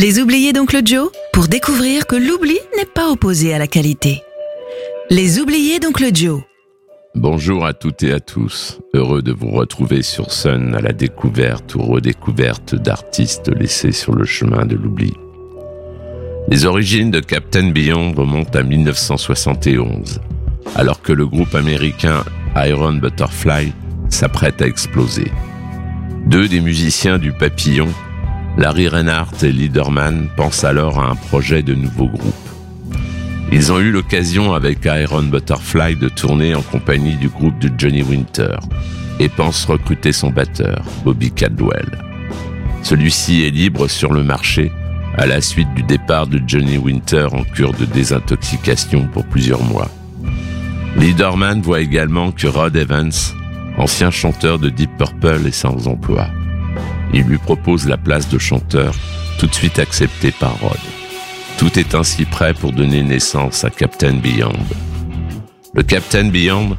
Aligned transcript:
Les 0.00 0.20
oubliés 0.20 0.52
d'Oncle 0.52 0.80
Joe 0.84 1.10
pour 1.32 1.48
découvrir 1.48 2.06
que 2.06 2.14
l'oubli 2.14 2.56
n'est 2.76 2.84
pas 2.84 3.10
opposé 3.10 3.52
à 3.52 3.58
la 3.58 3.66
qualité. 3.66 4.22
Les 5.10 5.40
oubliés 5.40 5.80
d'Oncle 5.80 6.14
Joe. 6.14 6.40
Bonjour 7.16 7.66
à 7.66 7.72
toutes 7.72 8.04
et 8.04 8.12
à 8.12 8.20
tous. 8.20 8.78
Heureux 8.94 9.22
de 9.22 9.32
vous 9.32 9.50
retrouver 9.50 10.02
sur 10.02 10.30
Sun 10.30 10.76
à 10.76 10.80
la 10.80 10.92
découverte 10.92 11.74
ou 11.74 11.82
redécouverte 11.82 12.76
d'artistes 12.76 13.48
laissés 13.48 13.90
sur 13.90 14.14
le 14.14 14.24
chemin 14.24 14.66
de 14.66 14.76
l'oubli. 14.76 15.14
Les 16.46 16.64
origines 16.64 17.10
de 17.10 17.18
Captain 17.18 17.70
Beyond 17.70 18.12
remontent 18.12 18.56
à 18.56 18.62
1971, 18.62 20.20
alors 20.76 21.02
que 21.02 21.12
le 21.12 21.26
groupe 21.26 21.56
américain 21.56 22.22
Iron 22.54 22.92
Butterfly 22.92 23.72
s'apprête 24.10 24.62
à 24.62 24.68
exploser. 24.68 25.32
Deux 26.26 26.46
des 26.46 26.60
musiciens 26.60 27.18
du 27.18 27.32
Papillon 27.32 27.88
Larry 28.58 28.88
Reinhardt 28.88 29.44
et 29.44 29.52
Liederman 29.52 30.28
pensent 30.36 30.64
alors 30.64 30.98
à 30.98 31.10
un 31.10 31.14
projet 31.14 31.62
de 31.62 31.74
nouveau 31.74 32.06
groupe. 32.08 32.34
Ils 33.52 33.70
ont 33.70 33.78
eu 33.78 33.92
l'occasion 33.92 34.52
avec 34.52 34.84
Iron 34.84 35.22
Butterfly 35.22 35.94
de 35.94 36.08
tourner 36.08 36.56
en 36.56 36.62
compagnie 36.62 37.14
du 37.14 37.28
groupe 37.28 37.56
de 37.60 37.70
Johnny 37.78 38.02
Winter 38.02 38.56
et 39.20 39.28
pensent 39.28 39.64
recruter 39.64 40.10
son 40.10 40.30
batteur, 40.30 40.82
Bobby 41.04 41.30
Caldwell. 41.30 41.88
Celui-ci 42.82 43.44
est 43.44 43.50
libre 43.50 43.86
sur 43.86 44.12
le 44.12 44.24
marché 44.24 44.72
à 45.16 45.26
la 45.26 45.40
suite 45.40 45.72
du 45.74 45.84
départ 45.84 46.26
de 46.26 46.40
Johnny 46.44 46.78
Winter 46.78 47.28
en 47.30 47.44
cure 47.44 47.72
de 47.74 47.84
désintoxication 47.84 49.06
pour 49.06 49.24
plusieurs 49.24 49.62
mois. 49.62 49.88
Liederman 50.96 51.62
voit 51.62 51.80
également 51.80 52.32
que 52.32 52.48
Rod 52.48 52.74
Evans, 52.74 53.12
ancien 53.76 54.10
chanteur 54.10 54.58
de 54.58 54.68
Deep 54.68 54.90
Purple, 54.98 55.46
est 55.46 55.52
sans 55.52 55.86
emploi. 55.86 56.26
Il 57.14 57.22
lui 57.22 57.38
propose 57.38 57.88
la 57.88 57.96
place 57.96 58.28
de 58.28 58.38
chanteur, 58.38 58.94
tout 59.38 59.46
de 59.46 59.54
suite 59.54 59.78
acceptée 59.78 60.32
par 60.32 60.58
Rod. 60.60 60.78
Tout 61.58 61.78
est 61.78 61.94
ainsi 61.94 62.24
prêt 62.24 62.54
pour 62.54 62.72
donner 62.72 63.02
naissance 63.02 63.64
à 63.64 63.70
Captain 63.70 64.14
Beyond. 64.14 64.52
Le 65.74 65.82
Captain 65.82 66.28
Beyond, 66.28 66.76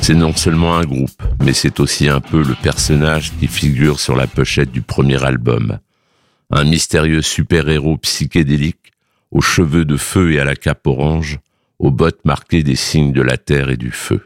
c'est 0.00 0.14
non 0.14 0.34
seulement 0.34 0.76
un 0.76 0.84
groupe, 0.84 1.22
mais 1.42 1.52
c'est 1.52 1.78
aussi 1.80 2.08
un 2.08 2.20
peu 2.20 2.42
le 2.42 2.54
personnage 2.54 3.32
qui 3.38 3.46
figure 3.46 4.00
sur 4.00 4.16
la 4.16 4.26
pochette 4.26 4.72
du 4.72 4.82
premier 4.82 5.22
album. 5.24 5.78
Un 6.50 6.64
mystérieux 6.64 7.22
super-héros 7.22 7.98
psychédélique, 7.98 8.92
aux 9.30 9.40
cheveux 9.40 9.84
de 9.84 9.96
feu 9.96 10.32
et 10.32 10.40
à 10.40 10.44
la 10.44 10.56
cape 10.56 10.86
orange, 10.86 11.38
aux 11.78 11.90
bottes 11.90 12.24
marquées 12.24 12.62
des 12.62 12.76
signes 12.76 13.12
de 13.12 13.22
la 13.22 13.36
terre 13.36 13.68
et 13.68 13.76
du 13.76 13.90
feu. 13.90 14.22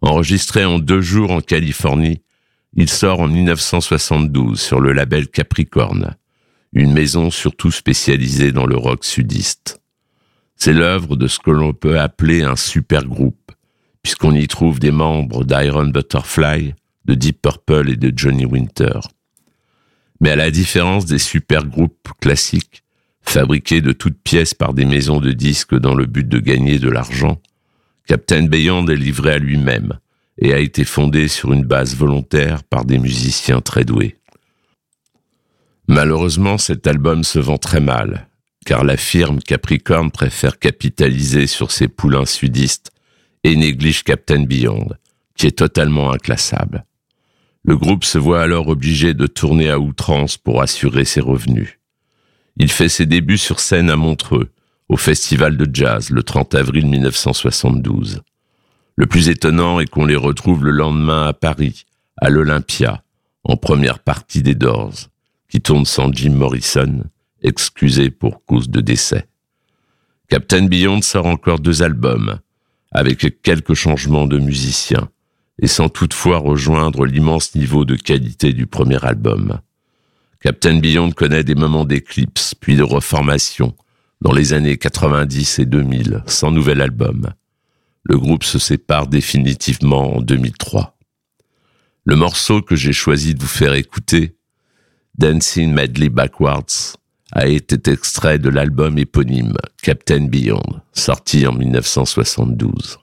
Enregistré 0.00 0.64
en 0.64 0.78
deux 0.78 1.00
jours 1.00 1.32
en 1.32 1.40
Californie, 1.40 2.22
il 2.74 2.88
sort 2.88 3.20
en 3.20 3.28
1972 3.28 4.60
sur 4.60 4.80
le 4.80 4.92
label 4.92 5.28
Capricorne, 5.28 6.16
une 6.72 6.92
maison 6.92 7.30
surtout 7.30 7.70
spécialisée 7.70 8.52
dans 8.52 8.66
le 8.66 8.76
rock 8.76 9.04
sudiste. 9.04 9.80
C'est 10.56 10.72
l'œuvre 10.72 11.16
de 11.16 11.28
ce 11.28 11.38
que 11.38 11.50
l'on 11.50 11.72
peut 11.72 11.98
appeler 11.98 12.42
un 12.42 12.56
super 12.56 13.04
groupe, 13.04 13.52
puisqu'on 14.02 14.34
y 14.34 14.46
trouve 14.48 14.80
des 14.80 14.90
membres 14.90 15.44
d'Iron 15.44 15.86
Butterfly, 15.86 16.74
de 17.04 17.14
Deep 17.14 17.40
Purple 17.42 17.90
et 17.90 17.96
de 17.96 18.12
Johnny 18.14 18.44
Winter. 18.44 19.00
Mais 20.20 20.30
à 20.30 20.36
la 20.36 20.50
différence 20.50 21.06
des 21.06 21.18
super 21.18 21.64
groupes 21.64 22.08
classiques, 22.20 22.82
fabriqués 23.22 23.80
de 23.80 23.92
toutes 23.92 24.20
pièces 24.22 24.54
par 24.54 24.74
des 24.74 24.84
maisons 24.84 25.20
de 25.20 25.32
disques 25.32 25.74
dans 25.74 25.94
le 25.94 26.06
but 26.06 26.28
de 26.28 26.38
gagner 26.38 26.78
de 26.78 26.88
l'argent, 26.88 27.40
Captain 28.06 28.44
Beyond 28.44 28.86
est 28.88 28.96
livré 28.96 29.32
à 29.32 29.38
lui-même, 29.38 29.98
et 30.38 30.52
a 30.52 30.58
été 30.58 30.84
fondé 30.84 31.28
sur 31.28 31.52
une 31.52 31.64
base 31.64 31.96
volontaire 31.96 32.62
par 32.64 32.84
des 32.84 32.98
musiciens 32.98 33.60
très 33.60 33.84
doués. 33.84 34.16
Malheureusement, 35.88 36.58
cet 36.58 36.86
album 36.86 37.24
se 37.24 37.38
vend 37.38 37.58
très 37.58 37.80
mal, 37.80 38.28
car 38.66 38.84
la 38.84 38.96
firme 38.96 39.40
Capricorn 39.40 40.10
préfère 40.10 40.58
capitaliser 40.58 41.46
sur 41.46 41.70
ses 41.72 41.88
poulains 41.88 42.26
sudistes 42.26 42.92
et 43.42 43.56
néglige 43.56 44.04
Captain 44.04 44.42
Beyond, 44.42 44.88
qui 45.34 45.46
est 45.46 45.58
totalement 45.58 46.12
inclassable. 46.12 46.84
Le 47.64 47.76
groupe 47.76 48.04
se 48.04 48.18
voit 48.18 48.42
alors 48.42 48.68
obligé 48.68 49.14
de 49.14 49.26
tourner 49.26 49.70
à 49.70 49.78
outrance 49.78 50.36
pour 50.36 50.62
assurer 50.62 51.04
ses 51.04 51.20
revenus. 51.20 51.78
Il 52.56 52.70
fait 52.70 52.88
ses 52.88 53.06
débuts 53.06 53.38
sur 53.38 53.60
scène 53.60 53.90
à 53.90 53.96
Montreux, 53.96 54.50
au 54.88 54.96
Festival 54.96 55.56
de 55.56 55.68
Jazz, 55.72 56.10
le 56.10 56.22
30 56.22 56.54
avril 56.54 56.86
1972. 56.86 58.22
Le 58.98 59.06
plus 59.06 59.28
étonnant 59.28 59.78
est 59.78 59.86
qu'on 59.86 60.06
les 60.06 60.16
retrouve 60.16 60.64
le 60.64 60.72
lendemain 60.72 61.28
à 61.28 61.32
Paris, 61.32 61.84
à 62.16 62.30
l'Olympia, 62.30 63.04
en 63.44 63.56
première 63.56 64.00
partie 64.00 64.42
des 64.42 64.56
Doors, 64.56 65.06
qui 65.48 65.60
tournent 65.60 65.86
sans 65.86 66.12
Jim 66.12 66.32
Morrison, 66.32 67.04
excusé 67.40 68.10
pour 68.10 68.44
cause 68.44 68.68
de 68.68 68.80
décès. 68.80 69.28
Captain 70.28 70.64
Beyond 70.64 71.02
sort 71.02 71.26
encore 71.26 71.60
deux 71.60 71.84
albums, 71.84 72.40
avec 72.90 73.40
quelques 73.40 73.74
changements 73.74 74.26
de 74.26 74.40
musiciens, 74.40 75.08
et 75.62 75.68
sans 75.68 75.88
toutefois 75.88 76.38
rejoindre 76.38 77.06
l'immense 77.06 77.54
niveau 77.54 77.84
de 77.84 77.94
qualité 77.94 78.52
du 78.52 78.66
premier 78.66 79.04
album. 79.04 79.60
Captain 80.40 80.80
Beyond 80.80 81.12
connaît 81.12 81.44
des 81.44 81.54
moments 81.54 81.84
d'éclipse, 81.84 82.56
puis 82.56 82.74
de 82.74 82.82
reformation, 82.82 83.76
dans 84.22 84.32
les 84.32 84.54
années 84.54 84.76
90 84.76 85.60
et 85.60 85.66
2000, 85.66 86.24
sans 86.26 86.50
nouvel 86.50 86.80
album 86.80 87.32
le 88.08 88.18
groupe 88.18 88.42
se 88.42 88.58
sépare 88.58 89.06
définitivement 89.06 90.16
en 90.16 90.20
2003. 90.22 90.96
Le 92.04 92.16
morceau 92.16 92.62
que 92.62 92.74
j'ai 92.74 92.94
choisi 92.94 93.34
de 93.34 93.40
vous 93.40 93.46
faire 93.46 93.74
écouter, 93.74 94.34
Dancing 95.18 95.72
Madly 95.72 96.08
Backwards, 96.08 96.96
a 97.32 97.46
été 97.46 97.90
extrait 97.90 98.38
de 98.38 98.48
l'album 98.48 98.96
éponyme 98.96 99.54
Captain 99.82 100.24
Beyond, 100.24 100.80
sorti 100.94 101.46
en 101.46 101.52
1972. 101.52 102.98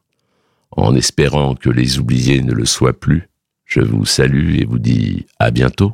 En 0.72 0.96
espérant 0.96 1.54
que 1.54 1.70
les 1.70 2.00
oubliés 2.00 2.42
ne 2.42 2.54
le 2.54 2.66
soient 2.66 3.00
plus, 3.00 3.30
je 3.66 3.82
vous 3.82 4.06
salue 4.06 4.56
et 4.56 4.66
vous 4.66 4.80
dis 4.80 5.28
à 5.38 5.52
bientôt. 5.52 5.94